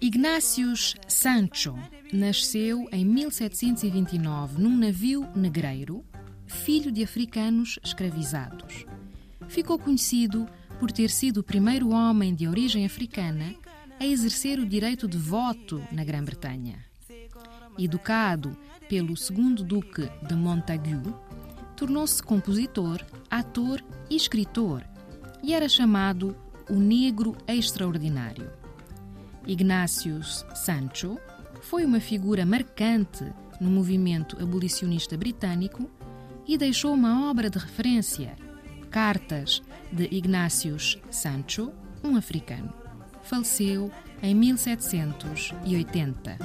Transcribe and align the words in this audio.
Ignácius 0.00 0.94
Sancho 1.06 1.74
nasceu 2.12 2.88
em 2.90 3.04
1729 3.04 4.62
num 4.62 4.76
navio 4.76 5.28
negreiro, 5.34 6.04
filho 6.46 6.90
de 6.90 7.02
africanos 7.02 7.78
escravizados. 7.84 8.86
Ficou 9.48 9.78
conhecido 9.78 10.48
por 10.80 10.90
ter 10.90 11.10
sido 11.10 11.40
o 11.40 11.42
primeiro 11.42 11.90
homem 11.90 12.34
de 12.34 12.48
origem 12.48 12.86
africana 12.86 13.54
a 14.00 14.06
exercer 14.06 14.58
o 14.58 14.66
direito 14.66 15.06
de 15.06 15.18
voto 15.18 15.82
na 15.92 16.04
Grã-Bretanha. 16.04 16.84
Educado 17.78 18.56
pelo 18.88 19.16
segundo 19.16 19.62
duque 19.62 20.08
de 20.26 20.34
Montagu, 20.34 21.14
tornou-se 21.76 22.22
compositor, 22.22 23.04
ator 23.30 23.82
e 24.08 24.16
escritor 24.16 24.82
e 25.42 25.52
era 25.52 25.68
chamado 25.68 26.36
o 26.68 26.74
Negro 26.74 27.36
Extraordinário. 27.46 28.50
Ignácius 29.46 30.44
Sancho 30.54 31.18
foi 31.62 31.84
uma 31.84 32.00
figura 32.00 32.46
marcante 32.46 33.24
no 33.60 33.70
movimento 33.70 34.42
abolicionista 34.42 35.16
britânico 35.16 35.88
e 36.46 36.58
deixou 36.58 36.92
uma 36.92 37.30
obra 37.30 37.48
de 37.48 37.58
referência, 37.58 38.36
Cartas 38.90 39.62
de 39.90 40.06
Ignácius 40.10 40.98
Sancho, 41.10 41.72
um 42.02 42.16
africano. 42.16 42.72
Faleceu 43.22 43.90
em 44.22 44.34
1780. 44.34 46.36